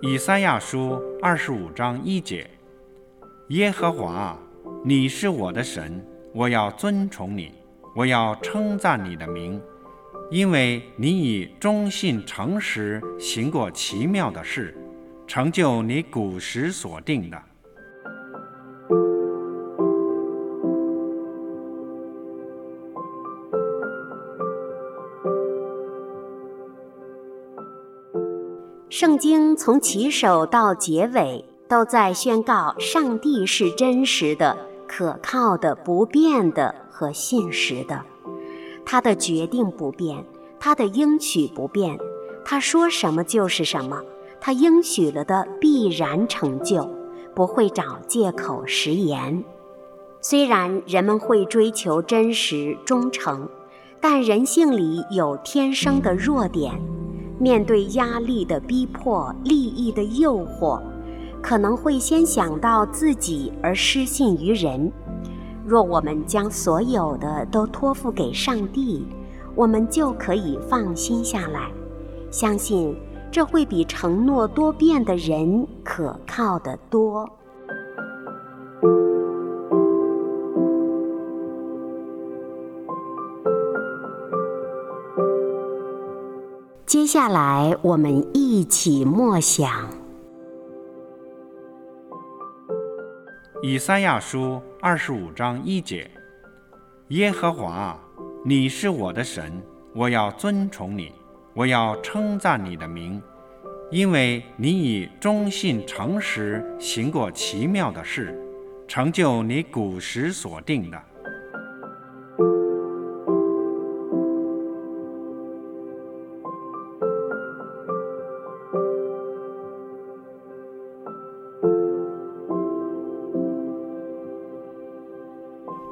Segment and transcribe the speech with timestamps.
[0.00, 2.48] 以赛亚书二十五章一节：
[3.48, 4.38] 耶和华，
[4.84, 6.00] 你是我的神，
[6.32, 7.52] 我要尊崇你，
[7.96, 9.60] 我要称赞你的名，
[10.30, 14.72] 因为你以忠信诚实行过奇妙的事，
[15.26, 17.42] 成就你古时所定的。
[28.90, 38.02] 圣经从起首到结尾，都在宣告上帝是真实的、可靠的、不变的和信实的。
[38.86, 40.24] 他的决定不变，
[40.58, 41.98] 他的应许不变，
[42.46, 44.00] 他说什么就是什么，
[44.40, 46.88] 他应许了的必然成就，
[47.34, 49.44] 不会找借口食言。
[50.22, 53.46] 虽然人们会追求真实、忠诚，
[54.00, 56.80] 但人性里有天生的弱点。
[57.38, 60.80] 面对压力的逼迫、利益的诱惑，
[61.40, 64.90] 可能会先想到自己而失信于人。
[65.64, 69.06] 若我们将所有的都托付给上帝，
[69.54, 71.70] 我们就可以放心下来，
[72.30, 72.96] 相信
[73.30, 77.28] 这会比承诺多变的人可靠得多。
[86.88, 89.90] 接下来，我们一起默想
[93.62, 96.10] 以赛亚书二十五章一节：
[97.08, 97.94] 耶和华，
[98.42, 99.60] 你是我的神，
[99.94, 101.12] 我要尊崇你，
[101.52, 103.22] 我要称赞你的名，
[103.90, 108.34] 因为你以忠信诚实行过奇妙的事，
[108.88, 110.98] 成就你古时所定的。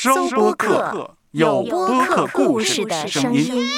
[0.00, 3.68] 收播客，有播客故事的声音。